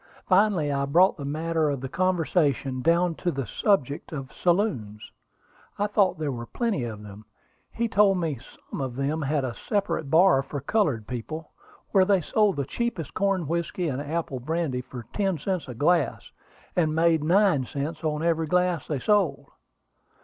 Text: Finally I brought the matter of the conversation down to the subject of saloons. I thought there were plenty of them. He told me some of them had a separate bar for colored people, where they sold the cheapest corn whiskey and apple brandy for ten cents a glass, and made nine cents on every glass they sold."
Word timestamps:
Finally 0.25 0.71
I 0.71 0.85
brought 0.85 1.17
the 1.17 1.25
matter 1.25 1.69
of 1.69 1.79
the 1.81 1.87
conversation 1.87 2.81
down 2.81 3.13
to 3.13 3.29
the 3.29 3.45
subject 3.45 4.11
of 4.11 4.33
saloons. 4.33 5.11
I 5.77 5.85
thought 5.85 6.17
there 6.17 6.31
were 6.31 6.47
plenty 6.47 6.85
of 6.85 7.03
them. 7.03 7.23
He 7.71 7.87
told 7.87 8.17
me 8.17 8.39
some 8.71 8.81
of 8.81 8.95
them 8.95 9.21
had 9.21 9.45
a 9.45 9.53
separate 9.53 10.09
bar 10.09 10.41
for 10.41 10.59
colored 10.59 11.05
people, 11.05 11.51
where 11.91 12.03
they 12.03 12.19
sold 12.21 12.55
the 12.55 12.65
cheapest 12.65 13.13
corn 13.13 13.45
whiskey 13.47 13.89
and 13.89 14.01
apple 14.01 14.39
brandy 14.39 14.81
for 14.81 15.05
ten 15.13 15.37
cents 15.37 15.67
a 15.67 15.75
glass, 15.75 16.31
and 16.75 16.95
made 16.95 17.23
nine 17.23 17.65
cents 17.67 18.03
on 18.03 18.23
every 18.23 18.47
glass 18.47 18.87
they 18.87 18.97
sold." 18.97 19.51